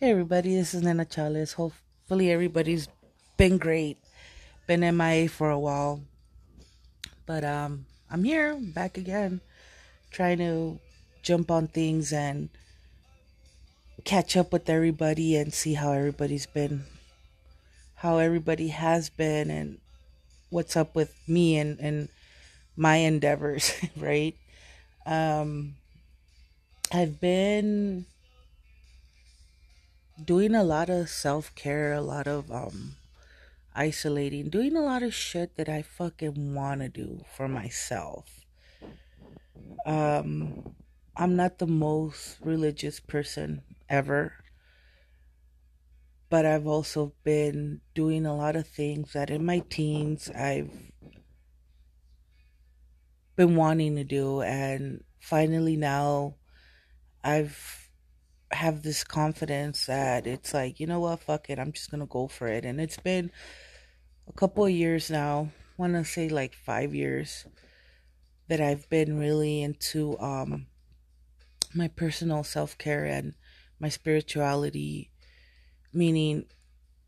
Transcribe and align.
Hey 0.00 0.12
everybody, 0.12 0.54
this 0.54 0.74
is 0.74 0.82
Nana 0.84 1.04
Chales. 1.04 1.54
Hopefully 1.54 2.30
everybody's 2.30 2.86
been 3.36 3.58
great. 3.58 3.98
Been 4.68 4.96
MIA 4.96 5.28
for 5.28 5.50
a 5.50 5.58
while. 5.58 6.02
But 7.26 7.42
um 7.42 7.84
I'm 8.08 8.22
here, 8.22 8.54
back 8.60 8.96
again, 8.96 9.40
trying 10.12 10.38
to 10.38 10.78
jump 11.22 11.50
on 11.50 11.66
things 11.66 12.12
and 12.12 12.48
catch 14.04 14.36
up 14.36 14.52
with 14.52 14.70
everybody 14.70 15.34
and 15.34 15.52
see 15.52 15.74
how 15.74 15.90
everybody's 15.90 16.46
been 16.46 16.84
how 17.96 18.18
everybody 18.18 18.68
has 18.68 19.10
been 19.10 19.50
and 19.50 19.78
what's 20.50 20.76
up 20.76 20.94
with 20.94 21.12
me 21.26 21.58
and, 21.58 21.80
and 21.80 22.08
my 22.76 22.98
endeavors, 22.98 23.74
right? 23.96 24.36
Um 25.06 25.74
I've 26.92 27.20
been 27.20 28.06
doing 30.24 30.54
a 30.54 30.62
lot 30.64 30.88
of 30.90 31.08
self 31.08 31.54
care, 31.54 31.92
a 31.92 32.00
lot 32.00 32.26
of 32.28 32.50
um 32.52 32.96
isolating, 33.74 34.50
doing 34.50 34.76
a 34.76 34.82
lot 34.82 35.02
of 35.02 35.14
shit 35.14 35.56
that 35.56 35.68
I 35.68 35.82
fucking 35.82 36.54
wanna 36.54 36.88
do 36.88 37.24
for 37.36 37.48
myself. 37.48 38.46
Um 39.86 40.74
I'm 41.16 41.34
not 41.34 41.58
the 41.58 41.66
most 41.66 42.38
religious 42.40 43.00
person 43.00 43.62
ever. 43.88 44.34
But 46.30 46.46
I've 46.46 46.66
also 46.66 47.12
been 47.22 47.82
doing 47.94 48.24
a 48.24 48.34
lot 48.34 48.56
of 48.56 48.66
things 48.66 49.12
that 49.12 49.28
in 49.28 49.44
my 49.44 49.58
teens 49.58 50.30
I've 50.30 50.90
been 53.36 53.56
wanting 53.56 53.96
to 53.96 54.04
do 54.04 54.42
and 54.42 55.04
finally 55.20 55.76
now 55.76 56.34
I've 57.24 57.87
have 58.52 58.82
this 58.82 59.04
confidence 59.04 59.86
that 59.86 60.26
it's 60.26 60.54
like, 60.54 60.80
you 60.80 60.86
know 60.86 61.00
what, 61.00 61.20
fuck 61.20 61.50
it, 61.50 61.58
I'm 61.58 61.72
just 61.72 61.90
gonna 61.90 62.06
go 62.06 62.28
for 62.28 62.48
it. 62.48 62.64
And 62.64 62.80
it's 62.80 62.98
been 62.98 63.30
a 64.28 64.32
couple 64.32 64.64
of 64.64 64.70
years 64.70 65.10
now, 65.10 65.50
wanna 65.76 66.04
say 66.04 66.28
like 66.28 66.54
five 66.54 66.94
years 66.94 67.46
that 68.48 68.60
I've 68.60 68.88
been 68.88 69.18
really 69.18 69.62
into 69.62 70.18
um 70.18 70.66
my 71.74 71.88
personal 71.88 72.42
self 72.44 72.76
care 72.78 73.04
and 73.04 73.34
my 73.78 73.88
spirituality, 73.88 75.10
meaning 75.92 76.46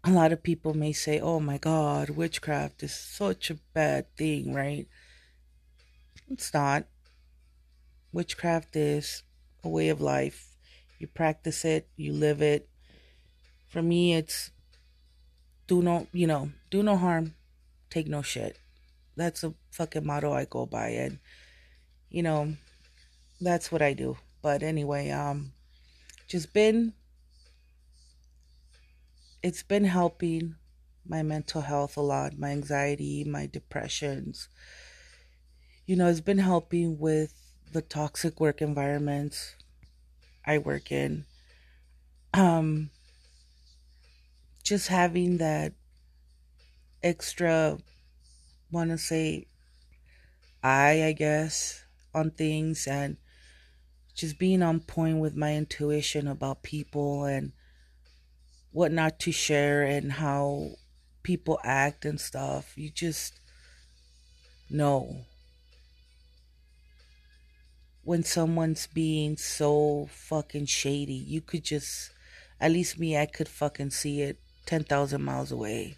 a 0.05 0.11
lot 0.11 0.33
of 0.33 0.43
people 0.43 0.75
may 0.75 0.93
say, 0.93 1.21
Oh 1.21 1.41
my 1.41 1.59
god, 1.59 2.11
witchcraft 2.11 2.83
is 2.83 2.95
such 2.95 3.51
a 3.51 3.59
bad 3.75 4.15
thing, 4.17 4.55
right? 4.55 4.87
It's 6.29 6.53
not. 6.55 6.87
Witchcraft 8.13 8.77
is 8.77 9.23
a 9.63 9.69
way 9.69 9.89
of 9.89 10.01
life 10.01 10.50
you 11.01 11.09
practice 11.09 11.65
it, 11.65 11.89
you 11.97 12.13
live 12.13 12.43
it. 12.43 12.69
For 13.69 13.83
me, 13.83 14.15
it's 14.15 14.51
do 15.67 15.83
no, 15.83 16.07
you 16.13 16.27
know, 16.27 16.51
do 16.71 16.83
no 16.83 16.97
harm, 16.97 17.35
take 17.89 18.07
no 18.07 18.23
shit. 18.23 18.59
That's 19.17 19.43
a 19.43 19.55
fucking 19.71 20.07
motto 20.07 20.33
I 20.33 20.45
go 20.45 20.67
by, 20.67 20.89
and 20.91 21.19
you 22.11 22.23
know, 22.23 22.55
that's 23.41 23.73
what 23.73 23.83
I 23.83 23.95
do. 23.95 24.19
But 24.43 24.63
anyway, 24.63 25.11
um, 25.11 25.53
just 26.29 26.53
been, 26.53 26.93
it's 29.43 29.63
been 29.63 29.85
helping 29.85 30.57
my 31.07 31.23
mental 31.23 31.63
health 31.63 31.97
a 31.97 32.01
lot, 32.01 32.39
my 32.39 32.51
anxiety, 32.51 33.25
my 33.25 33.47
depressions. 33.47 34.49
You 35.87 35.97
know, 35.97 36.09
it's 36.09 36.21
been 36.21 36.39
helping 36.39 36.99
with 36.99 37.35
the 37.73 37.83
toxic 37.83 38.41
work 38.41 38.61
environments, 38.63 39.57
I 40.47 40.59
work 40.59 40.91
in. 40.91 41.25
Um, 42.33 42.91
just 44.63 44.89
having 44.89 45.39
that 45.39 45.73
extra, 47.03 47.79
want 48.71 48.91
to 48.91 48.99
say, 48.99 49.47
eye, 50.63 51.05
I 51.05 51.13
guess, 51.13 51.85
on 52.15 52.31
things 52.31 52.87
and 52.87 53.17
just 54.15 54.39
being 54.39 54.63
on 54.63 54.81
point 54.81 55.19
with 55.19 55.35
my 55.35 55.55
intuition 55.55 56.29
about 56.29 56.63
people 56.63 57.25
and 57.25 57.53
what 58.73 58.93
not 58.93 59.19
to 59.21 59.33
share 59.33 59.83
and 59.83 60.13
how 60.13 60.73
people 61.23 61.59
act 61.65 62.05
and 62.05 62.21
stuff. 62.21 62.77
You 62.77 62.91
just 62.91 63.41
know 64.69 65.25
when 68.11 68.25
someone's 68.25 68.89
being 68.89 69.37
so 69.37 70.09
fucking 70.11 70.67
shady. 70.67 71.15
You 71.15 71.41
could 71.41 71.63
just, 71.63 72.11
at 72.61 72.73
least 72.73 72.99
me, 72.99 73.17
I 73.17 73.25
could 73.25 73.47
fucking 73.47 73.91
see 73.91 74.21
it 74.23 74.37
10,000 74.67 75.23
miles 75.23 75.53
away. 75.53 75.95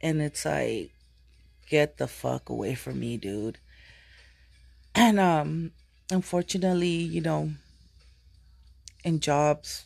And 0.00 0.22
it's 0.22 0.44
like, 0.44 0.92
get 1.68 1.98
the 1.98 2.06
fuck 2.06 2.48
away 2.48 2.76
from 2.76 3.00
me, 3.00 3.16
dude. 3.16 3.58
And, 4.94 5.18
um, 5.18 5.72
unfortunately, 6.12 6.86
you 6.86 7.22
know, 7.22 7.50
in 9.02 9.18
jobs, 9.18 9.84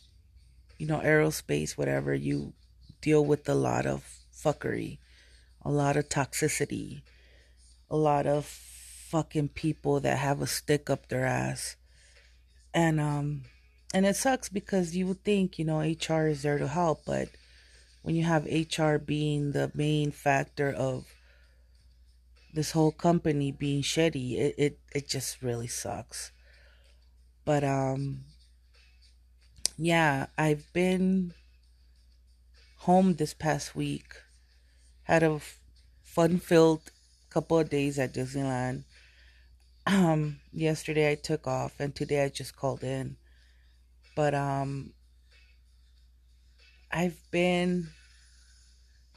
you 0.77 0.85
know, 0.85 0.99
aerospace, 0.99 1.75
whatever, 1.75 2.13
you 2.13 2.53
deal 3.01 3.25
with 3.25 3.49
a 3.49 3.55
lot 3.55 3.87
of 3.87 4.05
fuckery, 4.31 4.99
a 5.65 5.71
lot 5.71 5.97
of 5.97 6.07
toxicity, 6.07 7.01
a 7.89 7.97
lot 7.97 8.27
of 8.27 8.45
fucking 9.11 9.49
people 9.49 9.99
that 9.99 10.17
have 10.17 10.41
a 10.41 10.47
stick 10.47 10.89
up 10.89 11.09
their 11.09 11.25
ass. 11.25 11.75
And 12.73 12.99
um 12.99 13.43
and 13.93 14.05
it 14.05 14.15
sucks 14.15 14.47
because 14.47 14.95
you 14.95 15.05
would 15.07 15.25
think, 15.25 15.59
you 15.59 15.65
know, 15.65 15.79
HR 15.81 16.27
is 16.27 16.43
there 16.43 16.57
to 16.57 16.69
help, 16.69 17.03
but 17.05 17.27
when 18.03 18.15
you 18.15 18.23
have 18.23 18.45
HR 18.45 18.95
being 18.95 19.51
the 19.51 19.69
main 19.75 20.11
factor 20.11 20.71
of 20.71 21.05
this 22.53 22.71
whole 22.71 22.93
company 22.93 23.51
being 23.51 23.81
shitty, 23.81 24.37
it, 24.37 24.55
it, 24.57 24.79
it 24.95 25.09
just 25.09 25.41
really 25.41 25.67
sucks. 25.67 26.31
But 27.43 27.65
um 27.65 28.23
yeah, 29.77 30.27
I've 30.37 30.71
been 30.71 31.33
home 32.77 33.15
this 33.15 33.33
past 33.33 33.75
week. 33.75 34.15
Had 35.03 35.21
a 35.21 35.41
fun 36.01 36.37
filled 36.37 36.91
couple 37.31 37.57
of 37.57 37.69
days 37.69 37.97
at 37.97 38.13
Disneyland 38.13 38.83
um 39.87 40.39
yesterday 40.53 41.11
I 41.11 41.15
took 41.15 41.47
off 41.47 41.79
and 41.79 41.95
today 41.95 42.23
I 42.23 42.29
just 42.29 42.55
called 42.55 42.83
in. 42.83 43.17
But 44.15 44.35
um 44.35 44.93
I've 46.91 47.19
been 47.31 47.89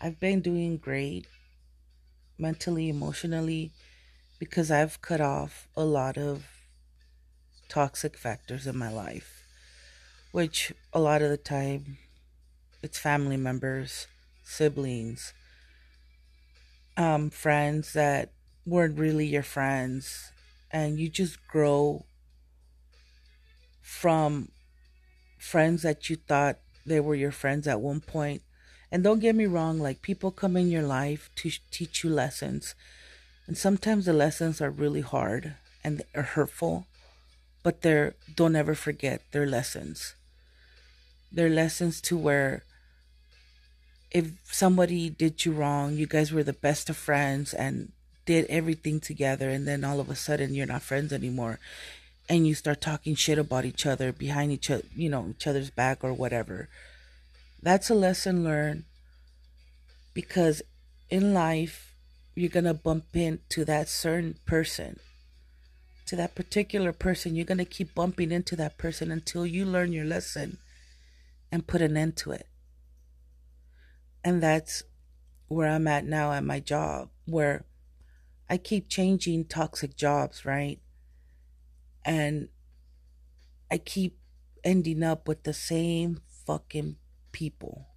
I've 0.00 0.20
been 0.20 0.40
doing 0.40 0.76
great 0.76 1.26
mentally, 2.38 2.88
emotionally 2.88 3.72
because 4.38 4.70
I've 4.70 5.00
cut 5.02 5.20
off 5.20 5.68
a 5.76 5.84
lot 5.84 6.18
of 6.18 6.44
toxic 7.68 8.16
factors 8.16 8.66
in 8.66 8.76
my 8.76 8.92
life, 8.92 9.44
which 10.32 10.72
a 10.92 11.00
lot 11.00 11.22
of 11.22 11.30
the 11.30 11.36
time 11.36 11.98
it's 12.82 12.98
family 12.98 13.36
members, 13.36 14.06
siblings, 14.44 15.32
um, 16.96 17.30
friends 17.30 17.92
that 17.92 18.32
weren't 18.66 18.98
really 18.98 19.26
your 19.26 19.42
friends 19.42 20.32
and 20.70 20.98
you 20.98 21.08
just 21.08 21.46
grow 21.46 22.04
from 23.80 24.48
friends 25.38 25.82
that 25.82 26.08
you 26.08 26.16
thought 26.16 26.58
they 26.86 27.00
were 27.00 27.14
your 27.14 27.30
friends 27.30 27.68
at 27.68 27.80
one 27.80 28.00
point. 28.00 28.42
And 28.90 29.02
don't 29.02 29.20
get 29.20 29.34
me 29.34 29.46
wrong, 29.46 29.78
like 29.78 30.02
people 30.02 30.30
come 30.30 30.56
in 30.56 30.70
your 30.70 30.82
life 30.82 31.30
to 31.36 31.50
teach 31.70 32.04
you 32.04 32.10
lessons. 32.10 32.74
And 33.46 33.56
sometimes 33.58 34.06
the 34.06 34.12
lessons 34.12 34.60
are 34.60 34.70
really 34.70 35.00
hard 35.00 35.54
and 35.82 36.02
are 36.14 36.22
hurtful, 36.22 36.86
but 37.62 37.82
they're 37.82 38.14
don't 38.34 38.56
ever 38.56 38.74
forget 38.74 39.20
their 39.32 39.46
lessons. 39.46 40.14
They're 41.30 41.50
lessons 41.50 42.00
to 42.02 42.16
where 42.16 42.62
if 44.14 44.30
somebody 44.44 45.10
did 45.10 45.44
you 45.44 45.52
wrong, 45.52 45.94
you 45.96 46.06
guys 46.06 46.32
were 46.32 46.44
the 46.44 46.52
best 46.52 46.88
of 46.88 46.96
friends 46.96 47.52
and 47.52 47.90
did 48.24 48.46
everything 48.48 49.00
together 49.00 49.50
and 49.50 49.66
then 49.66 49.84
all 49.84 49.98
of 50.00 50.08
a 50.08 50.14
sudden 50.14 50.54
you're 50.54 50.66
not 50.66 50.82
friends 50.82 51.12
anymore 51.12 51.58
and 52.28 52.46
you 52.46 52.54
start 52.54 52.80
talking 52.80 53.14
shit 53.14 53.38
about 53.38 53.66
each 53.66 53.84
other 53.84 54.12
behind 54.12 54.52
each 54.52 54.70
other, 54.70 54.84
you 54.96 55.10
know, 55.10 55.26
each 55.30 55.46
other's 55.46 55.68
back 55.68 55.98
or 56.02 56.14
whatever. 56.14 56.68
That's 57.60 57.90
a 57.90 57.94
lesson 57.94 58.44
learned 58.44 58.84
because 60.14 60.62
in 61.10 61.34
life 61.34 61.92
you're 62.36 62.48
going 62.48 62.64
to 62.64 62.74
bump 62.74 63.14
into 63.14 63.64
that 63.64 63.88
certain 63.88 64.36
person. 64.46 65.00
To 66.06 66.16
that 66.16 66.34
particular 66.34 66.92
person, 66.92 67.34
you're 67.34 67.46
going 67.46 67.58
to 67.58 67.64
keep 67.64 67.94
bumping 67.94 68.30
into 68.30 68.54
that 68.56 68.78
person 68.78 69.10
until 69.10 69.44
you 69.44 69.64
learn 69.64 69.92
your 69.92 70.04
lesson 70.04 70.58
and 71.50 71.66
put 71.66 71.82
an 71.82 71.96
end 71.96 72.16
to 72.18 72.30
it. 72.30 72.46
And 74.24 74.42
that's 74.42 74.82
where 75.48 75.68
I'm 75.68 75.86
at 75.86 76.06
now 76.06 76.32
at 76.32 76.42
my 76.42 76.58
job, 76.58 77.10
where 77.26 77.66
I 78.48 78.56
keep 78.56 78.88
changing 78.88 79.44
toxic 79.44 79.96
jobs, 79.96 80.44
right? 80.46 80.80
And 82.04 82.48
I 83.70 83.78
keep 83.78 84.18
ending 84.64 85.02
up 85.02 85.28
with 85.28 85.42
the 85.42 85.52
same 85.52 86.22
fucking 86.46 86.96
people. 87.32 87.88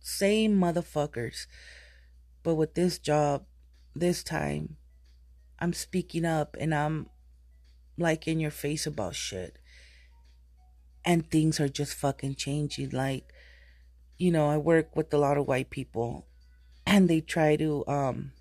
Same 0.00 0.58
motherfuckers. 0.58 1.46
But 2.42 2.54
with 2.54 2.74
this 2.74 2.98
job, 2.98 3.44
this 3.94 4.22
time, 4.24 4.76
I'm 5.58 5.72
speaking 5.72 6.24
up 6.24 6.56
and 6.58 6.74
I'm 6.74 7.08
like 7.98 8.26
in 8.26 8.40
your 8.40 8.50
face 8.50 8.86
about 8.86 9.14
shit. 9.14 9.58
And 11.04 11.30
things 11.30 11.60
are 11.60 11.68
just 11.68 11.94
fucking 11.94 12.36
changing. 12.36 12.90
Like, 12.90 13.31
you 14.18 14.30
know, 14.30 14.48
I 14.48 14.56
work 14.56 14.94
with 14.94 15.12
a 15.12 15.18
lot 15.18 15.38
of 15.38 15.46
white 15.46 15.70
people 15.70 16.26
and 16.86 17.08
they 17.08 17.20
try 17.20 17.56
to 17.56 17.86
um 17.86 18.32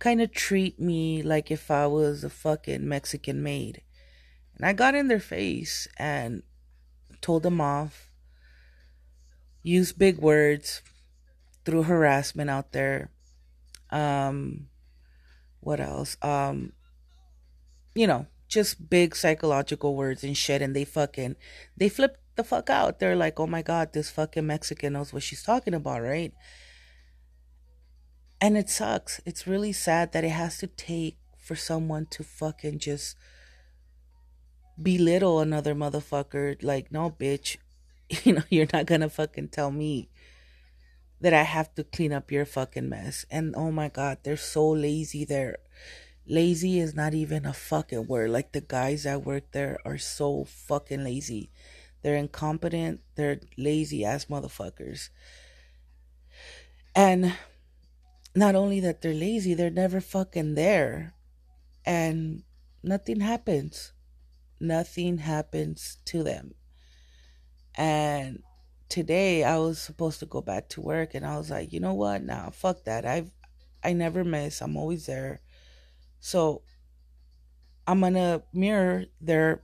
kind 0.00 0.22
of 0.22 0.32
treat 0.32 0.80
me 0.80 1.22
like 1.22 1.50
if 1.50 1.70
I 1.70 1.86
was 1.86 2.24
a 2.24 2.30
fucking 2.30 2.88
Mexican 2.88 3.42
maid. 3.42 3.82
And 4.56 4.66
I 4.66 4.72
got 4.72 4.94
in 4.94 5.08
their 5.08 5.20
face 5.20 5.86
and 5.96 6.42
told 7.20 7.42
them 7.42 7.60
off, 7.60 8.10
used 9.62 9.98
big 9.98 10.18
words, 10.18 10.82
threw 11.64 11.82
harassment 11.82 12.50
out 12.50 12.72
there. 12.72 13.10
Um, 13.90 14.68
what 15.60 15.80
else? 15.80 16.16
Um, 16.22 16.72
you 17.94 18.06
know, 18.06 18.26
just 18.48 18.88
big 18.88 19.14
psychological 19.14 19.94
words 19.94 20.24
and 20.24 20.36
shit. 20.36 20.62
And 20.62 20.74
they 20.74 20.84
fucking, 20.84 21.36
they 21.76 21.90
flipped 21.90 22.20
the 22.40 22.48
fuck 22.48 22.70
out. 22.70 22.98
They're 22.98 23.16
like, 23.16 23.38
oh 23.38 23.46
my 23.46 23.62
God, 23.62 23.92
this 23.92 24.10
fucking 24.10 24.46
Mexican 24.46 24.94
knows 24.94 25.12
what 25.12 25.22
she's 25.22 25.42
talking 25.42 25.74
about, 25.74 26.02
right? 26.02 26.32
And 28.40 28.56
it 28.56 28.70
sucks. 28.70 29.20
It's 29.26 29.46
really 29.46 29.72
sad 29.72 30.12
that 30.12 30.24
it 30.24 30.30
has 30.30 30.56
to 30.58 30.66
take 30.66 31.18
for 31.36 31.54
someone 31.54 32.06
to 32.12 32.24
fucking 32.24 32.78
just 32.78 33.16
belittle 34.80 35.40
another 35.40 35.74
motherfucker. 35.74 36.62
Like, 36.62 36.90
no, 36.90 37.10
bitch, 37.10 37.58
you 38.24 38.32
know, 38.32 38.42
you're 38.48 38.72
not 38.72 38.86
gonna 38.86 39.10
fucking 39.10 39.48
tell 39.48 39.70
me 39.70 40.08
that 41.20 41.34
I 41.34 41.42
have 41.42 41.74
to 41.74 41.84
clean 41.84 42.14
up 42.14 42.32
your 42.32 42.46
fucking 42.46 42.88
mess. 42.88 43.26
And 43.30 43.54
oh 43.54 43.70
my 43.70 43.88
god, 43.88 44.18
they're 44.22 44.38
so 44.38 44.70
lazy 44.70 45.26
there. 45.26 45.58
Lazy 46.26 46.78
is 46.80 46.94
not 46.94 47.12
even 47.12 47.44
a 47.44 47.52
fucking 47.52 48.06
word. 48.06 48.30
Like 48.30 48.52
the 48.52 48.62
guys 48.62 49.02
that 49.02 49.26
work 49.26 49.52
there 49.52 49.78
are 49.84 49.98
so 49.98 50.44
fucking 50.44 51.04
lazy. 51.04 51.50
They're 52.02 52.16
incompetent. 52.16 53.00
They're 53.14 53.40
lazy 53.56 54.04
ass 54.04 54.26
motherfuckers. 54.26 55.08
And 56.94 57.34
not 58.34 58.54
only 58.54 58.80
that 58.80 59.02
they're 59.02 59.14
lazy, 59.14 59.54
they're 59.54 59.70
never 59.70 60.00
fucking 60.00 60.54
there. 60.54 61.14
And 61.84 62.42
nothing 62.82 63.20
happens. 63.20 63.92
Nothing 64.60 65.18
happens 65.18 65.98
to 66.06 66.22
them. 66.22 66.54
And 67.74 68.42
today 68.88 69.44
I 69.44 69.56
was 69.58 69.78
supposed 69.78 70.20
to 70.20 70.26
go 70.26 70.42
back 70.42 70.68
to 70.70 70.80
work 70.80 71.14
and 71.14 71.24
I 71.24 71.38
was 71.38 71.50
like, 71.50 71.72
you 71.72 71.80
know 71.80 71.94
what? 71.94 72.22
Nah, 72.22 72.50
fuck 72.50 72.84
that. 72.84 73.06
I've 73.06 73.30
I 73.82 73.94
never 73.94 74.24
miss. 74.24 74.60
I'm 74.60 74.76
always 74.76 75.06
there. 75.06 75.40
So 76.20 76.62
I'm 77.86 78.00
gonna 78.00 78.42
mirror 78.52 79.06
their 79.20 79.62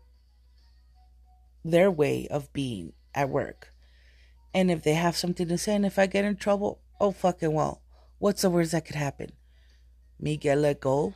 their 1.71 1.91
way 1.91 2.27
of 2.31 2.53
being 2.53 2.93
at 3.15 3.29
work. 3.29 3.73
And 4.55 4.71
if 4.71 4.83
they 4.83 4.95
have 4.95 5.17
something 5.17 5.49
to 5.49 5.59
say 5.59 5.75
and 5.75 5.85
if 5.85 5.99
I 5.99 6.07
get 6.07 6.25
in 6.25 6.37
trouble, 6.37 6.81
oh 7.01 7.11
fucking 7.11 7.53
well. 7.53 7.83
What's 8.19 8.43
the 8.43 8.51
worst 8.51 8.73
that 8.73 8.87
could 8.87 8.97
happen? 8.97 9.33
Me 10.19 10.37
get 10.37 10.59
let 10.59 10.81
go? 10.81 11.15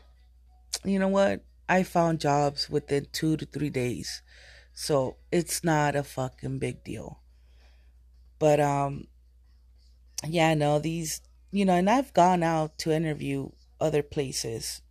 You 0.85 0.99
know 0.99 1.08
what? 1.08 1.44
I 1.69 1.82
found 1.85 2.20
jobs 2.20 2.69
within 2.69 3.06
two 3.12 3.37
to 3.37 3.47
three 3.47 3.70
days. 3.70 4.23
So 4.75 5.17
it's 5.31 5.64
not 5.64 5.97
a 5.97 6.02
fucking 6.02 6.58
big 6.58 6.85
deal. 6.85 7.20
But 8.38 8.61
um 8.61 9.06
yeah, 10.26 10.55
no, 10.55 10.79
these 10.79 11.23
you 11.50 11.64
know, 11.64 11.75
and 11.75 11.88
I've 11.88 12.12
gone 12.12 12.43
out 12.43 12.79
to 12.79 12.93
interview 12.93 13.50
other 13.81 14.02
places 14.02 14.82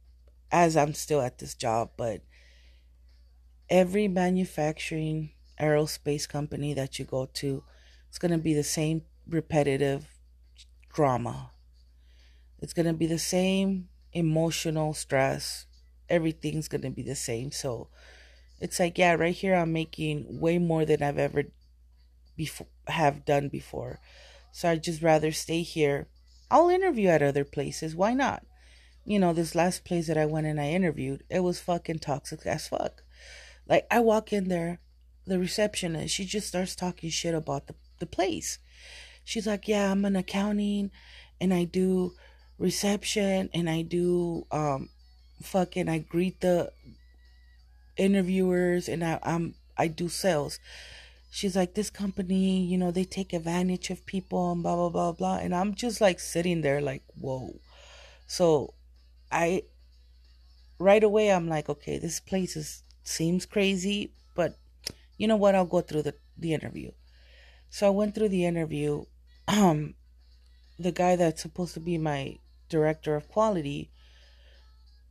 as 0.52 0.76
I'm 0.76 0.94
still 0.94 1.22
at 1.22 1.38
this 1.38 1.54
job, 1.54 1.92
but 1.96 2.22
every 3.70 4.08
manufacturing 4.08 5.32
aerospace 5.62 6.28
company 6.28 6.74
that 6.74 7.00
you 7.00 7.06
go 7.06 7.28
to, 7.34 7.64
it's 8.08 8.20
going 8.20 8.32
to 8.32 8.38
be 8.38 8.54
the 8.54 8.64
same 8.64 9.04
repetitive 9.28 10.08
drama 10.92 11.52
it's 12.62 12.74
going 12.74 12.86
to 12.86 12.94
be 12.94 13.08
the 13.08 13.20
same 13.20 13.90
emotional 14.14 14.94
stress. 14.94 15.66
Everything's 16.10 16.68
going 16.68 16.82
to 16.82 16.90
be 16.90 17.04
the 17.04 17.16
same. 17.16 17.52
So 17.52 17.90
it's 18.60 18.80
like, 18.80 18.98
yeah, 18.98 19.14
right 19.14 19.36
here 19.36 19.56
I'm 19.56 19.72
making 19.72 20.40
way 20.40 20.58
more 20.58 20.86
than 20.86 21.02
I've 21.02 21.18
ever 21.18 21.44
before 22.36 22.68
have 22.88 23.26
done 23.26 23.50
before. 23.50 24.00
So 24.52 24.70
I'd 24.70 24.84
just 24.84 25.02
rather 25.02 25.32
stay 25.32 25.62
here. 25.62 26.08
I'll 26.50 26.70
interview 26.70 27.10
at 27.10 27.22
other 27.22 27.46
places. 27.46 27.96
Why 27.96 28.14
not? 28.14 28.44
You 29.06 29.20
know, 29.20 29.32
this 29.32 29.56
last 29.56 29.86
place 29.86 30.08
that 30.08 30.18
I 30.18 30.26
went 30.26 30.48
and 30.48 30.60
I 30.60 30.70
interviewed, 30.70 31.24
it 31.30 31.42
was 31.42 31.60
fucking 31.60 32.00
toxic 32.00 32.46
as 32.46 32.68
fuck. 32.68 33.04
Like 33.68 33.86
I 33.92 34.00
walk 34.00 34.34
in 34.34 34.50
there, 34.50 34.80
the 35.26 35.40
receptionist, 35.40 36.14
she 36.14 36.26
just 36.26 36.48
starts 36.48 36.76
talking 36.76 37.10
shit 37.10 37.36
about 37.36 37.68
the, 37.68 37.76
the 38.00 38.06
place. 38.06 38.60
She's 39.24 39.48
like, 39.48 39.68
Yeah, 39.68 39.92
I'm 39.92 40.06
an 40.06 40.16
accounting 40.16 40.92
and 41.40 41.54
I 41.54 41.64
do 41.64 42.14
reception 42.58 43.50
and 43.54 43.70
I 43.70 43.82
do 43.82 44.46
um 44.52 44.90
fucking 45.42 45.88
I 45.88 46.00
greet 46.00 46.42
the 46.42 46.72
interviewers 47.96 48.90
and 48.90 49.04
I, 49.04 49.20
I'm 49.24 49.56
I 49.78 49.88
do 49.88 50.10
sales. 50.10 50.60
She's 51.32 51.56
like, 51.56 51.76
this 51.76 51.92
company, 51.92 52.66
you 52.66 52.78
know, 52.78 52.90
they 52.90 53.04
take 53.04 53.34
advantage 53.34 53.92
of 53.92 54.06
people 54.06 54.52
and 54.52 54.64
blah 54.64 54.76
blah 54.76 54.90
blah 54.90 55.12
blah. 55.12 55.38
And 55.38 55.54
I'm 55.56 55.76
just 55.76 56.02
like 56.02 56.20
sitting 56.20 56.62
there 56.62 56.82
like, 56.82 57.04
whoa. 57.20 57.60
So 58.28 58.74
I 59.32 59.64
right 60.80 61.04
away 61.04 61.32
I'm 61.32 61.48
like, 61.48 61.70
okay, 61.70 61.98
this 61.98 62.20
place 62.20 62.56
is 62.56 62.84
seems 63.04 63.46
crazy, 63.46 64.12
you 65.20 65.28
know 65.28 65.36
what? 65.36 65.54
I'll 65.54 65.66
go 65.66 65.82
through 65.82 66.04
the, 66.04 66.16
the 66.36 66.56
interview. 66.56 66.90
So 67.70 67.86
I 67.86 67.92
went 67.92 68.16
through 68.16 68.30
the 68.30 68.46
interview. 68.46 69.04
Um 69.48 69.94
the 70.80 70.94
guy 70.94 71.18
that's 71.18 71.42
supposed 71.42 71.74
to 71.74 71.80
be 71.82 71.98
my 71.98 72.38
director 72.70 73.16
of 73.16 73.28
quality, 73.28 73.92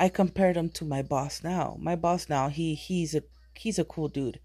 I 0.00 0.08
compared 0.08 0.56
him 0.56 0.70
to 0.70 0.84
my 0.86 1.02
boss 1.02 1.44
now. 1.44 1.76
My 1.78 1.94
boss 1.94 2.28
now, 2.28 2.48
he 2.48 2.74
he's 2.74 3.14
a 3.14 3.22
he's 3.54 3.78
a 3.78 3.84
cool 3.84 4.08
dude. 4.08 4.40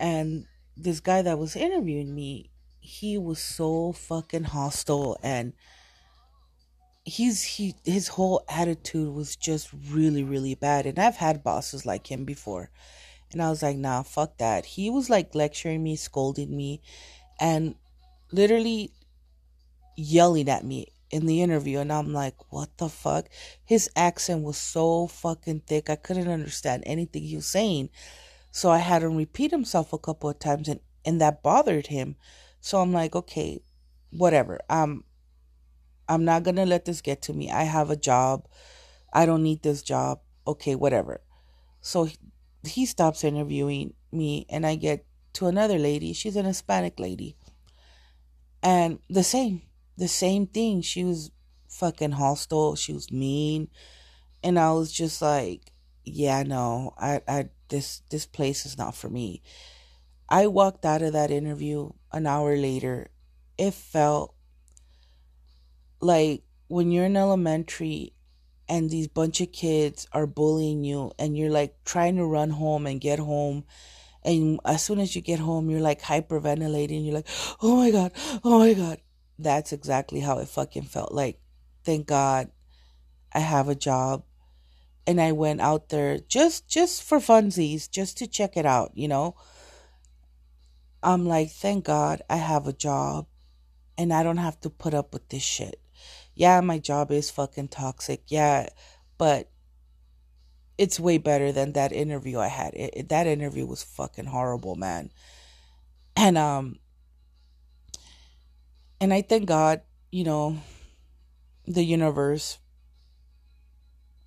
And 0.00 0.46
this 0.76 1.00
guy 1.00 1.22
that 1.22 1.38
was 1.38 1.54
interviewing 1.54 2.14
me, 2.14 2.50
he 2.80 3.16
was 3.16 3.38
so 3.38 3.92
fucking 3.92 4.44
hostile 4.44 5.16
and 5.22 5.52
he's 7.04 7.42
he 7.42 7.74
his 7.84 8.08
whole 8.08 8.44
attitude 8.48 9.14
was 9.14 9.34
just 9.34 9.70
really 9.90 10.22
really 10.22 10.54
bad 10.54 10.84
and 10.84 10.98
I've 10.98 11.16
had 11.16 11.44
bosses 11.44 11.86
like 11.86 12.10
him 12.10 12.24
before. 12.24 12.70
And 13.32 13.42
I 13.42 13.50
was 13.50 13.62
like, 13.62 13.76
"Nah, 13.76 14.02
fuck 14.02 14.38
that." 14.38 14.64
He 14.64 14.90
was 14.90 15.10
like 15.10 15.34
lecturing 15.34 15.82
me, 15.82 15.96
scolding 15.96 16.56
me, 16.56 16.80
and 17.40 17.74
literally 18.32 18.92
yelling 19.96 20.48
at 20.48 20.64
me 20.64 20.86
in 21.10 21.26
the 21.26 21.42
interview 21.42 21.78
and 21.78 21.92
I'm 21.92 22.12
like, 22.12 22.34
what 22.52 22.76
the 22.78 22.88
fuck? 22.88 23.28
His 23.64 23.90
accent 23.96 24.44
was 24.44 24.56
so 24.56 25.06
fucking 25.06 25.62
thick. 25.66 25.88
I 25.88 25.96
couldn't 25.96 26.28
understand 26.28 26.82
anything 26.86 27.22
he 27.22 27.36
was 27.36 27.46
saying. 27.46 27.90
So 28.50 28.70
I 28.70 28.78
had 28.78 29.02
him 29.02 29.16
repeat 29.16 29.50
himself 29.50 29.92
a 29.92 29.98
couple 29.98 30.28
of 30.30 30.38
times 30.38 30.68
and, 30.68 30.80
and 31.04 31.20
that 31.20 31.42
bothered 31.42 31.86
him. 31.86 32.16
So 32.60 32.78
I'm 32.78 32.92
like, 32.92 33.16
okay, 33.16 33.60
whatever. 34.10 34.60
Um 34.68 35.04
I'm 36.08 36.24
not 36.24 36.42
gonna 36.42 36.66
let 36.66 36.84
this 36.84 37.00
get 37.00 37.22
to 37.22 37.32
me. 37.32 37.50
I 37.50 37.64
have 37.64 37.90
a 37.90 37.96
job. 37.96 38.46
I 39.12 39.26
don't 39.26 39.42
need 39.42 39.62
this 39.62 39.82
job. 39.82 40.20
Okay, 40.46 40.74
whatever. 40.74 41.20
So 41.80 42.08
he, 42.64 42.86
stops 42.86 43.24
interviewing 43.24 43.94
me 44.12 44.46
and 44.48 44.66
I 44.66 44.76
get 44.76 45.04
to 45.34 45.46
another 45.46 45.78
lady. 45.78 46.12
She's 46.12 46.36
an 46.36 46.44
Hispanic 46.44 46.98
lady. 46.98 47.36
And 48.62 48.98
the 49.08 49.22
same 49.22 49.62
the 49.98 50.08
same 50.08 50.46
thing. 50.46 50.80
She 50.80 51.04
was 51.04 51.30
fucking 51.68 52.12
hostile. 52.12 52.76
She 52.76 52.92
was 52.92 53.12
mean. 53.12 53.68
And 54.42 54.58
I 54.58 54.72
was 54.72 54.92
just 54.92 55.20
like, 55.20 55.72
yeah, 56.04 56.44
no, 56.44 56.94
I, 56.96 57.20
I, 57.26 57.48
this, 57.68 58.02
this 58.10 58.24
place 58.24 58.64
is 58.64 58.78
not 58.78 58.94
for 58.94 59.10
me. 59.10 59.42
I 60.28 60.46
walked 60.46 60.84
out 60.84 61.02
of 61.02 61.12
that 61.14 61.32
interview 61.32 61.90
an 62.12 62.26
hour 62.26 62.56
later. 62.56 63.10
It 63.58 63.74
felt 63.74 64.34
like 66.00 66.44
when 66.68 66.92
you're 66.92 67.06
in 67.06 67.16
elementary 67.16 68.12
and 68.68 68.90
these 68.90 69.08
bunch 69.08 69.40
of 69.40 69.52
kids 69.52 70.06
are 70.12 70.26
bullying 70.26 70.84
you 70.84 71.10
and 71.18 71.36
you're 71.36 71.50
like 71.50 71.74
trying 71.84 72.16
to 72.16 72.24
run 72.24 72.50
home 72.50 72.86
and 72.86 73.00
get 73.00 73.18
home 73.18 73.64
and 74.24 74.60
as 74.64 74.84
soon 74.84 74.98
as 74.98 75.16
you 75.16 75.22
get 75.22 75.38
home 75.38 75.70
you're 75.70 75.80
like 75.80 76.02
hyperventilating 76.02 77.04
you're 77.04 77.14
like 77.14 77.28
oh 77.62 77.76
my 77.76 77.90
god 77.90 78.12
oh 78.44 78.58
my 78.58 78.74
god 78.74 78.98
that's 79.38 79.72
exactly 79.72 80.20
how 80.20 80.38
it 80.38 80.48
fucking 80.48 80.82
felt 80.82 81.12
like. 81.12 81.38
Thank 81.84 82.06
God 82.06 82.50
I 83.32 83.38
have 83.38 83.68
a 83.68 83.74
job 83.74 84.24
and 85.06 85.20
I 85.20 85.32
went 85.32 85.60
out 85.60 85.88
there 85.88 86.18
just 86.18 86.68
just 86.68 87.02
for 87.02 87.18
funsies, 87.18 87.88
just 87.88 88.18
to 88.18 88.26
check 88.26 88.56
it 88.56 88.66
out, 88.66 88.90
you 88.94 89.06
know. 89.06 89.36
I'm 91.02 91.26
like, 91.26 91.50
thank 91.50 91.84
God 91.84 92.22
I 92.28 92.36
have 92.36 92.66
a 92.66 92.72
job 92.72 93.26
and 93.96 94.12
I 94.12 94.24
don't 94.24 94.38
have 94.38 94.60
to 94.62 94.70
put 94.70 94.92
up 94.92 95.12
with 95.12 95.28
this 95.28 95.42
shit. 95.42 95.80
Yeah, 96.34 96.60
my 96.60 96.78
job 96.78 97.10
is 97.10 97.30
fucking 97.30 97.68
toxic. 97.68 98.22
Yeah, 98.28 98.68
but 99.18 99.50
it's 100.78 101.00
way 101.00 101.18
better 101.18 101.50
than 101.50 101.72
that 101.72 101.92
interview 101.92 102.38
I 102.38 102.46
had. 102.46 102.74
It, 102.74 102.90
it, 102.94 103.08
that 103.08 103.26
interview 103.26 103.66
was 103.66 103.82
fucking 103.82 104.26
horrible, 104.26 104.76
man. 104.76 105.10
And 106.16 106.38
um 106.38 106.78
and 109.00 109.12
I 109.12 109.22
thank 109.22 109.46
God, 109.46 109.82
you 110.10 110.24
know, 110.24 110.58
the 111.66 111.84
universe. 111.84 112.58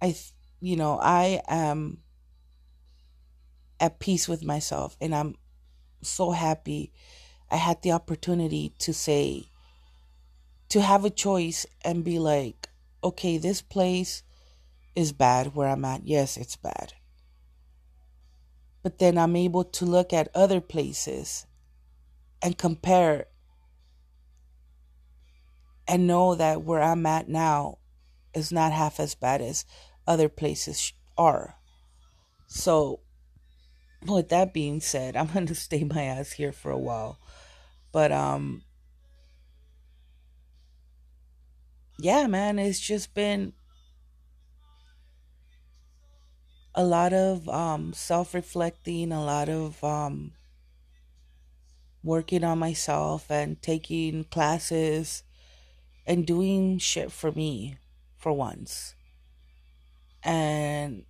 I 0.01 0.15
you 0.59 0.75
know, 0.75 0.99
I 1.01 1.41
am 1.47 1.99
at 3.79 3.99
peace 3.99 4.27
with 4.27 4.43
myself 4.43 4.95
and 5.01 5.15
I'm 5.15 5.35
so 6.03 6.31
happy 6.31 6.91
I 7.49 7.55
had 7.57 7.81
the 7.81 7.91
opportunity 7.91 8.73
to 8.79 8.93
say 8.93 9.50
to 10.71 10.81
have 10.81 11.03
a 11.03 11.09
choice 11.09 11.65
and 11.83 12.01
be 12.01 12.17
like, 12.17 12.69
okay, 13.03 13.37
this 13.37 13.61
place 13.61 14.23
is 14.95 15.11
bad 15.11 15.53
where 15.53 15.67
I'm 15.67 15.83
at. 15.83 16.07
Yes, 16.07 16.37
it's 16.37 16.55
bad. 16.55 16.93
But 18.81 18.97
then 18.97 19.17
I'm 19.17 19.35
able 19.35 19.65
to 19.65 19.85
look 19.85 20.13
at 20.13 20.29
other 20.33 20.61
places 20.61 21.45
and 22.41 22.57
compare 22.57 23.25
and 25.89 26.07
know 26.07 26.35
that 26.35 26.61
where 26.63 26.81
I'm 26.81 27.05
at 27.05 27.27
now 27.27 27.79
is 28.33 28.49
not 28.49 28.71
half 28.71 28.97
as 28.97 29.13
bad 29.13 29.41
as 29.41 29.65
other 30.07 30.29
places 30.29 30.93
are. 31.17 31.55
So, 32.47 33.01
with 34.05 34.29
that 34.29 34.53
being 34.53 34.79
said, 34.79 35.15
I'm 35.17 35.27
going 35.27 35.47
to 35.47 35.55
stay 35.55 35.83
my 35.83 36.03
ass 36.03 36.31
here 36.31 36.53
for 36.53 36.71
a 36.71 36.77
while. 36.77 37.19
But, 37.91 38.13
um, 38.13 38.63
yeah, 41.99 42.27
man, 42.27 42.59
it's 42.59 42.79
just 42.79 43.13
been 43.13 43.53
a 46.73 46.83
lot 46.83 47.13
of 47.13 47.47
um, 47.49 47.93
self 47.93 48.33
reflecting, 48.33 49.11
a 49.11 49.23
lot 49.23 49.49
of 49.49 49.83
um, 49.83 50.31
working 52.03 52.43
on 52.43 52.59
myself 52.59 53.29
and 53.29 53.61
taking 53.61 54.23
classes 54.25 55.23
and 56.07 56.25
doing 56.25 56.77
shit 56.77 57.11
for 57.11 57.31
me 57.31 57.77
for 58.17 58.31
once. 58.33 58.95
And 60.23 61.05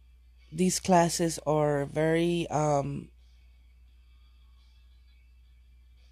these 0.51 0.79
classes 0.79 1.39
are 1.45 1.85
very 1.85 2.47
um, 2.49 3.09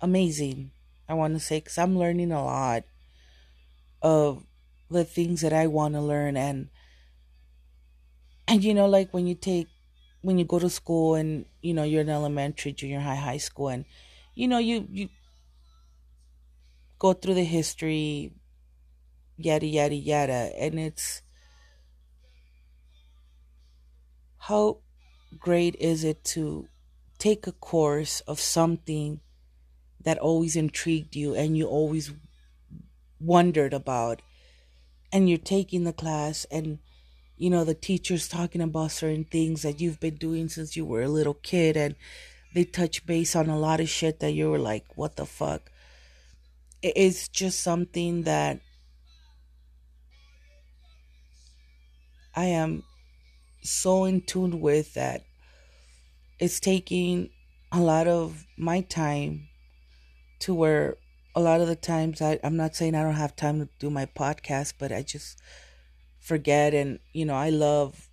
amazing, 0.02 0.72
I 1.08 1.14
want 1.14 1.34
to 1.34 1.40
say, 1.40 1.60
because 1.60 1.78
I'm 1.78 1.98
learning 1.98 2.32
a 2.32 2.44
lot 2.44 2.84
of 4.02 4.46
the 4.90 5.04
things 5.04 5.42
that 5.42 5.54
I 5.54 5.68
want 5.68 5.94
to 5.96 6.02
learn. 6.02 6.38
And 6.38 6.70
and 8.48 8.64
you 8.64 8.74
know 8.74 8.88
like 8.88 9.14
when 9.14 9.28
you 9.28 9.36
take 9.36 9.68
when 10.22 10.38
you 10.38 10.46
go 10.46 10.60
to 10.60 10.70
school 10.70 11.16
and 11.16 11.46
you 11.62 11.74
know 11.74 11.84
you're 11.84 12.02
in 12.02 12.10
elementary 12.10 12.74
junior 12.74 13.00
high 13.00 13.16
high 13.16 13.38
school 13.38 13.70
and 13.70 13.86
you 14.36 14.48
know 14.48 14.58
you 14.58 14.88
you 14.92 15.10
go 16.98 17.14
through 17.14 17.34
the 17.36 17.44
history 17.44 18.34
yada 19.40 19.66
yada 19.66 19.96
yada. 19.96 20.52
And 20.58 20.80
it's 20.80 21.22
how 24.38 24.80
great 25.40 25.76
is 25.80 26.04
it 26.04 26.24
to 26.24 26.68
take 27.18 27.48
a 27.48 27.52
course 27.52 28.20
of 28.22 28.40
something 28.40 29.22
that 30.02 30.18
always 30.18 30.56
intrigued 30.56 31.16
you 31.16 31.36
and 31.36 31.58
you 31.58 31.68
always 31.68 32.14
wondered 33.20 33.74
about 33.74 34.22
and 35.12 35.30
you're 35.30 35.38
taking 35.38 35.84
the 35.84 35.94
class 35.94 36.46
and 36.52 36.80
you 37.38 37.50
know 37.50 37.64
the 37.64 37.74
teachers 37.74 38.28
talking 38.28 38.62
about 38.62 38.92
certain 38.92 39.24
things 39.24 39.62
that 39.62 39.80
you've 39.80 40.00
been 40.00 40.16
doing 40.16 40.50
since 40.50 40.76
you 40.76 40.86
were 40.86 41.04
a 41.04 41.08
little 41.08 41.34
kid 41.34 41.78
and 41.78 41.96
they 42.54 42.64
touch 42.64 43.06
base 43.06 43.36
on 43.36 43.50
a 43.50 43.58
lot 43.58 43.80
of 43.80 43.90
shit 43.90 44.20
that 44.20 44.32
you 44.32 44.50
were 44.50 44.60
like 44.60 44.86
what 44.96 45.16
the 45.16 45.26
fuck? 45.26 45.72
It's 46.82 47.28
just 47.28 47.60
something 47.60 48.24
that 48.24 48.60
I 52.36 52.46
am 52.46 52.84
so 53.62 54.06
in 54.06 54.22
tune 54.22 54.62
with 54.62 54.94
that 54.94 55.24
it's 56.40 56.60
taking 56.60 57.30
a 57.72 57.80
lot 57.80 58.08
of 58.08 58.46
my 58.58 58.82
time 58.82 59.50
to 60.40 60.54
where 60.54 60.96
a 61.36 61.40
lot 61.40 61.62
of 61.62 61.68
the 61.68 61.76
times 61.76 62.22
I, 62.22 62.40
I'm 62.44 62.58
not 62.58 62.76
saying 62.76 62.96
I 62.96 63.04
don't 63.04 63.14
have 63.14 63.36
time 63.36 63.60
to 63.60 63.70
do 63.80 63.90
my 63.90 64.06
podcast, 64.06 64.74
but 64.80 64.92
I 64.92 65.04
just 65.04 65.40
forget. 66.20 66.74
And, 66.74 67.00
you 67.14 67.26
know, 67.26 67.36
I 67.36 67.50
love 67.50 68.10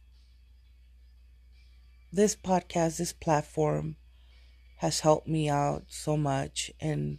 this 2.12 2.36
podcast, 2.36 2.98
this 2.98 3.12
platform 3.12 3.96
has 4.78 5.00
helped 5.00 5.28
me 5.28 5.48
out 5.48 5.84
so 5.88 6.16
much. 6.16 6.70
And, 6.80 7.18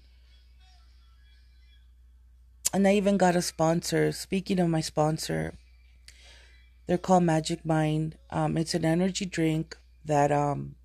and 2.73 2.87
I 2.87 2.93
even 2.93 3.17
got 3.17 3.35
a 3.35 3.41
sponsor. 3.41 4.11
Speaking 4.11 4.59
of 4.59 4.69
my 4.69 4.81
sponsor, 4.81 5.57
they're 6.85 6.97
called 6.97 7.23
Magic 7.23 7.65
Mind. 7.65 8.17
Um, 8.29 8.55
it's 8.57 8.75
an 8.75 8.85
energy 8.85 9.25
drink 9.25 9.75
that 10.05 10.31
um, 10.31 10.75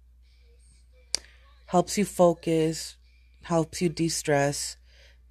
helps 1.66 1.98
you 1.98 2.06
focus, 2.06 2.96
helps 3.42 3.82
you 3.82 3.90
de 3.90 4.08
stress 4.08 4.76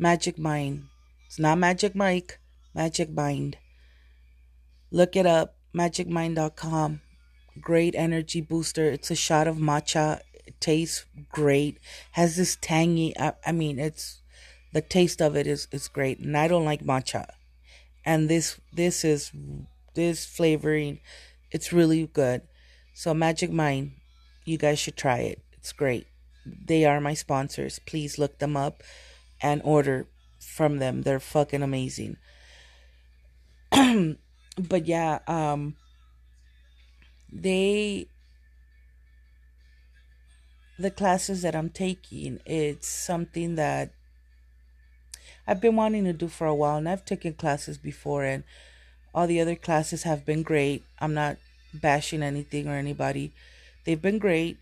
Magic 0.01 0.39
Mind. 0.39 0.85
It's 1.27 1.37
not 1.37 1.59
Magic 1.59 1.93
Mike, 1.93 2.39
Magic 2.73 3.11
Mind. 3.11 3.57
Look 4.89 5.15
it 5.15 5.27
up, 5.27 5.53
magicmind.com. 5.75 7.01
Great 7.61 7.93
energy 7.93 8.41
booster. 8.41 8.89
It's 8.89 9.11
a 9.11 9.15
shot 9.15 9.47
of 9.47 9.57
matcha. 9.57 10.21
It 10.43 10.59
tastes 10.59 11.05
great. 11.31 11.77
Has 12.13 12.35
this 12.35 12.57
tangy, 12.59 13.13
I, 13.19 13.33
I 13.45 13.51
mean, 13.51 13.77
it's 13.77 14.23
the 14.73 14.81
taste 14.81 15.21
of 15.21 15.35
it 15.35 15.45
is, 15.45 15.67
is 15.71 15.87
great. 15.87 16.17
And 16.17 16.35
I 16.35 16.47
don't 16.47 16.65
like 16.65 16.83
matcha. 16.83 17.27
And 18.03 18.27
this 18.27 18.59
this 18.73 19.05
is 19.05 19.31
this 19.93 20.25
flavoring, 20.25 20.99
it's 21.51 21.71
really 21.71 22.07
good. 22.07 22.41
So 22.95 23.13
Magic 23.13 23.51
Mind, 23.51 23.91
you 24.45 24.57
guys 24.57 24.79
should 24.79 24.97
try 24.97 25.19
it. 25.19 25.43
It's 25.53 25.71
great. 25.71 26.07
They 26.43 26.85
are 26.85 26.99
my 26.99 27.13
sponsors. 27.13 27.77
Please 27.85 28.17
look 28.17 28.39
them 28.39 28.57
up 28.57 28.81
and 29.41 29.61
order 29.63 30.07
from 30.39 30.79
them. 30.79 31.03
They're 31.03 31.19
fucking 31.19 31.61
amazing. 31.61 32.17
but 33.71 34.85
yeah, 34.85 35.19
um 35.27 35.75
they 37.31 38.07
the 40.77 40.91
classes 40.91 41.43
that 41.43 41.55
I'm 41.55 41.69
taking, 41.69 42.39
it's 42.45 42.87
something 42.87 43.55
that 43.55 43.91
I've 45.47 45.61
been 45.61 45.75
wanting 45.75 46.05
to 46.05 46.13
do 46.13 46.27
for 46.27 46.47
a 46.47 46.55
while 46.55 46.77
and 46.77 46.89
I've 46.89 47.05
taken 47.05 47.33
classes 47.33 47.77
before 47.77 48.23
and 48.23 48.43
all 49.13 49.27
the 49.27 49.41
other 49.41 49.55
classes 49.55 50.03
have 50.03 50.25
been 50.25 50.43
great. 50.43 50.83
I'm 50.99 51.13
not 51.13 51.37
bashing 51.73 52.23
anything 52.23 52.67
or 52.67 52.75
anybody. 52.75 53.33
They've 53.85 54.01
been 54.01 54.19
great, 54.19 54.57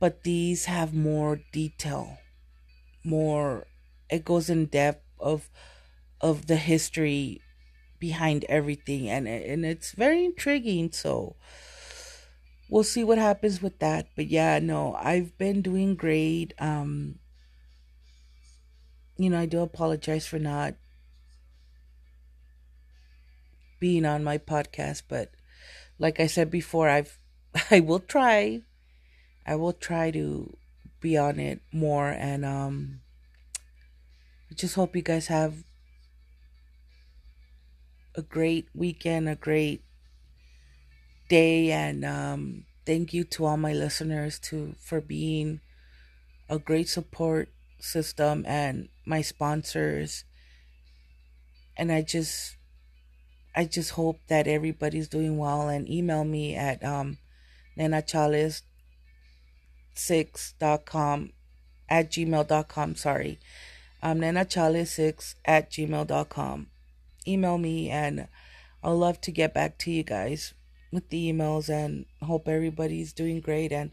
but 0.00 0.22
these 0.22 0.66
have 0.66 0.94
more 0.94 1.40
detail 1.52 2.18
more 3.06 3.66
it 4.10 4.24
goes 4.24 4.50
in 4.50 4.66
depth 4.66 5.04
of 5.18 5.48
of 6.20 6.46
the 6.46 6.56
history 6.56 7.40
behind 7.98 8.44
everything. 8.48 9.08
And 9.08 9.26
and 9.28 9.64
it's 9.64 9.92
very 9.92 10.24
intriguing. 10.24 10.92
So 10.92 11.36
we'll 12.68 12.84
see 12.84 13.04
what 13.04 13.18
happens 13.18 13.62
with 13.62 13.78
that. 13.78 14.08
But 14.16 14.26
yeah 14.26 14.58
no 14.58 14.94
i've 14.94 15.36
been 15.38 15.62
doing 15.62 15.94
great. 15.94 16.52
Um 16.58 17.18
you 19.16 19.30
know 19.30 19.38
i 19.38 19.46
do 19.46 19.60
apologize 19.60 20.26
for 20.26 20.38
not 20.38 20.74
being 23.80 24.04
on 24.04 24.24
my 24.24 24.38
podcast. 24.38 25.02
But 25.08 25.30
like 25.98 26.20
i 26.20 26.26
said 26.26 26.50
before 26.50 26.88
i've 26.88 27.18
i 27.70 27.80
will 27.80 28.00
try. 28.00 28.62
I 29.48 29.54
will 29.54 29.72
try 29.72 30.10
to 30.10 30.58
be 31.06 31.16
on 31.16 31.38
it 31.38 31.60
more 31.72 32.08
and 32.08 32.44
um 32.44 33.00
just 34.56 34.74
hope 34.74 34.96
you 34.96 35.02
guys 35.02 35.28
have 35.28 35.54
a 38.16 38.22
great 38.22 38.66
weekend, 38.74 39.28
a 39.28 39.36
great 39.36 39.82
day 41.28 41.70
and 41.70 42.04
um 42.04 42.64
thank 42.84 43.12
you 43.12 43.24
to 43.24 43.44
all 43.44 43.56
my 43.56 43.72
listeners 43.72 44.38
to 44.38 44.74
for 44.80 45.00
being 45.00 45.60
a 46.48 46.58
great 46.58 46.88
support 46.88 47.48
system 47.80 48.44
and 48.46 48.88
my 49.04 49.22
sponsors. 49.22 50.24
And 51.76 51.92
I 51.92 52.02
just 52.02 52.56
I 53.54 53.64
just 53.64 53.92
hope 53.92 54.20
that 54.28 54.46
everybody's 54.46 55.08
doing 55.08 55.38
well 55.38 55.68
and 55.68 55.88
email 55.88 56.24
me 56.24 56.54
at 56.54 56.84
um 56.84 57.18
nanachales 57.78 58.62
nana6.com 59.96 61.32
at 61.88 62.10
gmail.com. 62.10 62.94
Sorry. 62.96 63.38
Um, 64.02 64.22
I'm 64.22 64.34
nanachale6 64.34 65.34
at 65.44 65.70
gmail.com. 65.70 66.66
Email 67.26 67.58
me 67.58 67.90
and 67.90 68.28
I'll 68.82 68.98
love 68.98 69.20
to 69.22 69.32
get 69.32 69.54
back 69.54 69.78
to 69.78 69.90
you 69.90 70.02
guys 70.02 70.54
with 70.92 71.08
the 71.10 71.32
emails 71.32 71.68
and 71.68 72.06
hope 72.22 72.46
everybody's 72.46 73.12
doing 73.12 73.40
great. 73.40 73.72
And 73.72 73.90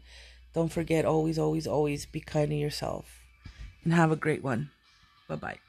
don't 0.54 0.72
forget, 0.72 1.04
always, 1.04 1.38
always, 1.38 1.66
always 1.66 2.06
be 2.06 2.20
kind 2.20 2.50
to 2.50 2.56
yourself 2.56 3.20
and 3.82 3.92
have 3.92 4.12
a 4.12 4.16
great 4.16 4.44
one. 4.44 4.70
Bye 5.28 5.36
bye. 5.36 5.63